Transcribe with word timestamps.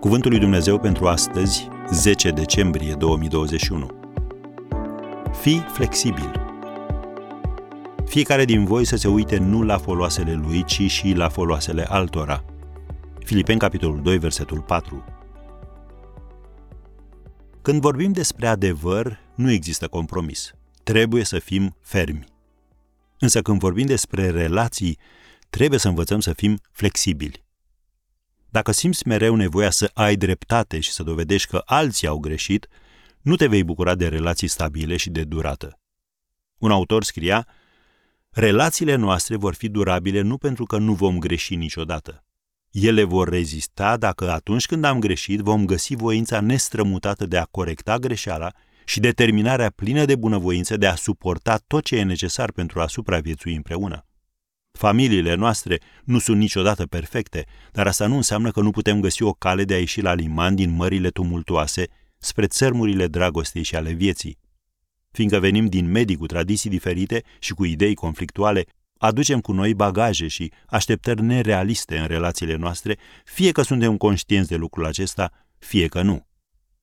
Cuvântul 0.00 0.30
lui 0.30 0.40
Dumnezeu 0.40 0.78
pentru 0.78 1.06
astăzi, 1.06 1.68
10 1.92 2.30
decembrie 2.30 2.94
2021. 2.94 3.90
Fii 5.40 5.64
flexibil. 5.72 6.32
Fiecare 8.06 8.44
din 8.44 8.64
voi 8.64 8.84
să 8.84 8.96
se 8.96 9.08
uite 9.08 9.38
nu 9.38 9.62
la 9.62 9.78
foloasele 9.78 10.32
lui, 10.32 10.64
ci 10.64 10.90
și 10.90 11.12
la 11.12 11.28
foloasele 11.28 11.84
altora. 11.88 12.44
Filipeni, 13.24 13.58
capitolul 13.58 14.02
2, 14.02 14.18
versetul 14.18 14.60
4. 14.60 15.04
Când 17.62 17.80
vorbim 17.80 18.12
despre 18.12 18.46
adevăr, 18.46 19.18
nu 19.34 19.50
există 19.50 19.88
compromis. 19.88 20.52
Trebuie 20.82 21.24
să 21.24 21.38
fim 21.38 21.76
fermi. 21.80 22.24
Însă 23.18 23.42
când 23.42 23.58
vorbim 23.58 23.86
despre 23.86 24.30
relații, 24.30 24.98
trebuie 25.50 25.78
să 25.78 25.88
învățăm 25.88 26.20
să 26.20 26.32
fim 26.32 26.58
flexibili. 26.72 27.46
Dacă 28.58 28.72
simți 28.72 29.08
mereu 29.08 29.34
nevoia 29.34 29.70
să 29.70 29.90
ai 29.94 30.16
dreptate 30.16 30.80
și 30.80 30.92
să 30.92 31.02
dovedești 31.02 31.48
că 31.48 31.62
alții 31.64 32.06
au 32.06 32.18
greșit, 32.18 32.68
nu 33.20 33.36
te 33.36 33.46
vei 33.46 33.64
bucura 33.64 33.94
de 33.94 34.08
relații 34.08 34.48
stabile 34.48 34.96
și 34.96 35.10
de 35.10 35.24
durată. 35.24 35.80
Un 36.56 36.70
autor 36.70 37.04
scria, 37.04 37.46
Relațiile 38.30 38.94
noastre 38.94 39.36
vor 39.36 39.54
fi 39.54 39.68
durabile 39.68 40.20
nu 40.20 40.36
pentru 40.38 40.64
că 40.64 40.78
nu 40.78 40.94
vom 40.94 41.18
greși 41.18 41.54
niciodată. 41.54 42.24
Ele 42.70 43.02
vor 43.02 43.28
rezista 43.28 43.96
dacă 43.96 44.30
atunci 44.30 44.66
când 44.66 44.84
am 44.84 44.98
greșit 44.98 45.40
vom 45.40 45.64
găsi 45.64 45.94
voința 45.94 46.40
nestrămutată 46.40 47.26
de 47.26 47.38
a 47.38 47.44
corecta 47.44 47.98
greșeala 47.98 48.52
și 48.84 49.00
determinarea 49.00 49.70
plină 49.70 50.04
de 50.04 50.16
bunăvoință 50.16 50.76
de 50.76 50.86
a 50.86 50.94
suporta 50.94 51.60
tot 51.66 51.84
ce 51.84 51.96
e 51.96 52.02
necesar 52.02 52.52
pentru 52.52 52.80
a 52.80 52.86
supraviețui 52.86 53.54
împreună. 53.54 54.07
Familiile 54.78 55.34
noastre 55.34 55.80
nu 56.04 56.18
sunt 56.18 56.38
niciodată 56.38 56.86
perfecte, 56.86 57.46
dar 57.72 57.86
asta 57.86 58.06
nu 58.06 58.16
înseamnă 58.16 58.50
că 58.50 58.60
nu 58.60 58.70
putem 58.70 59.00
găsi 59.00 59.22
o 59.22 59.32
cale 59.32 59.64
de 59.64 59.74
a 59.74 59.78
ieși 59.78 60.00
la 60.00 60.14
liman 60.14 60.54
din 60.54 60.70
mările 60.70 61.08
tumultoase 61.08 61.86
spre 62.18 62.46
țărmurile 62.46 63.06
dragostei 63.06 63.62
și 63.62 63.76
ale 63.76 63.92
vieții. 63.92 64.38
Fiindcă 65.10 65.38
venim 65.38 65.66
din 65.66 65.90
medii 65.90 66.16
cu 66.16 66.26
tradiții 66.26 66.70
diferite 66.70 67.22
și 67.38 67.52
cu 67.52 67.64
idei 67.64 67.94
conflictuale, 67.94 68.64
aducem 68.98 69.40
cu 69.40 69.52
noi 69.52 69.74
bagaje 69.74 70.28
și 70.28 70.52
așteptări 70.66 71.22
nerealiste 71.22 71.98
în 71.98 72.06
relațiile 72.06 72.54
noastre, 72.54 72.98
fie 73.24 73.52
că 73.52 73.62
suntem 73.62 73.96
conștienți 73.96 74.48
de 74.48 74.56
lucrul 74.56 74.86
acesta, 74.86 75.32
fie 75.58 75.86
că 75.86 76.02
nu. 76.02 76.26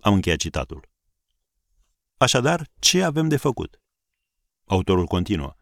Am 0.00 0.14
încheiat 0.14 0.38
citatul. 0.38 0.88
Așadar, 2.16 2.66
ce 2.78 3.02
avem 3.02 3.28
de 3.28 3.36
făcut? 3.36 3.80
Autorul 4.64 5.06
continuă 5.06 5.54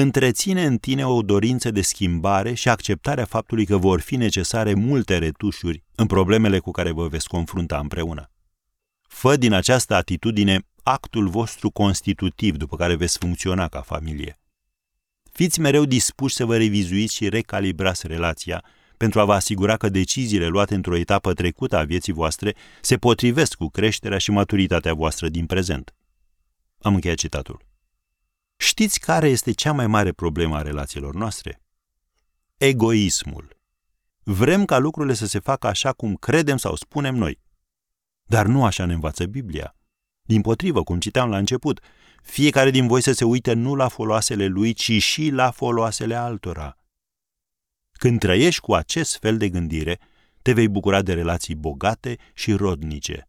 întreține 0.00 0.64
în 0.64 0.78
tine 0.78 1.06
o 1.06 1.22
dorință 1.22 1.70
de 1.70 1.80
schimbare 1.80 2.54
și 2.54 2.68
acceptarea 2.68 3.24
faptului 3.24 3.66
că 3.66 3.76
vor 3.76 4.00
fi 4.00 4.16
necesare 4.16 4.74
multe 4.74 5.18
retușuri 5.18 5.82
în 5.94 6.06
problemele 6.06 6.58
cu 6.58 6.70
care 6.70 6.90
vă 6.90 7.08
veți 7.08 7.28
confrunta 7.28 7.78
împreună. 7.78 8.30
Fă 9.02 9.36
din 9.36 9.52
această 9.52 9.94
atitudine 9.94 10.66
actul 10.82 11.28
vostru 11.28 11.70
constitutiv 11.70 12.56
după 12.56 12.76
care 12.76 12.94
veți 12.94 13.18
funcționa 13.18 13.68
ca 13.68 13.80
familie. 13.80 14.38
Fiți 15.32 15.60
mereu 15.60 15.84
dispuși 15.84 16.34
să 16.34 16.44
vă 16.44 16.56
revizuiți 16.56 17.14
și 17.14 17.28
recalibrați 17.28 18.06
relația 18.06 18.64
pentru 18.96 19.20
a 19.20 19.24
vă 19.24 19.32
asigura 19.32 19.76
că 19.76 19.88
deciziile 19.88 20.46
luate 20.46 20.74
într-o 20.74 20.96
etapă 20.96 21.32
trecută 21.32 21.76
a 21.76 21.84
vieții 21.84 22.12
voastre 22.12 22.54
se 22.80 22.96
potrivesc 22.96 23.54
cu 23.54 23.68
creșterea 23.68 24.18
și 24.18 24.30
maturitatea 24.30 24.94
voastră 24.94 25.28
din 25.28 25.46
prezent. 25.46 25.94
Am 26.78 26.94
încheiat 26.94 27.16
citatul. 27.16 27.65
Știți 28.56 29.00
care 29.00 29.28
este 29.28 29.52
cea 29.52 29.72
mai 29.72 29.86
mare 29.86 30.12
problemă 30.12 30.56
a 30.56 30.62
relațiilor 30.62 31.14
noastre? 31.14 31.60
Egoismul. 32.56 33.56
Vrem 34.22 34.64
ca 34.64 34.78
lucrurile 34.78 35.14
să 35.14 35.26
se 35.26 35.38
facă 35.38 35.66
așa 35.66 35.92
cum 35.92 36.14
credem 36.14 36.56
sau 36.56 36.74
spunem 36.74 37.14
noi. 37.14 37.40
Dar 38.22 38.46
nu 38.46 38.64
așa 38.64 38.84
ne 38.84 38.92
învață 38.92 39.26
Biblia. 39.26 39.76
Din 40.22 40.40
potrivă, 40.40 40.82
cum 40.82 40.98
citeam 40.98 41.30
la 41.30 41.38
început, 41.38 41.80
fiecare 42.22 42.70
din 42.70 42.86
voi 42.86 43.02
să 43.02 43.12
se 43.12 43.24
uite 43.24 43.52
nu 43.52 43.74
la 43.74 43.88
foloasele 43.88 44.46
lui, 44.46 44.72
ci 44.72 45.02
și 45.02 45.28
la 45.28 45.50
foloasele 45.50 46.14
altora. 46.14 46.78
Când 47.92 48.18
trăiești 48.18 48.60
cu 48.60 48.74
acest 48.74 49.18
fel 49.18 49.36
de 49.36 49.48
gândire, 49.48 49.98
te 50.42 50.52
vei 50.52 50.68
bucura 50.68 51.02
de 51.02 51.12
relații 51.12 51.54
bogate 51.54 52.18
și 52.34 52.52
rodnice. 52.52 53.28